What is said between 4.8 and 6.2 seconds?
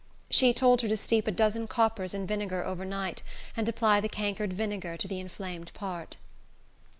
to the inflamed part.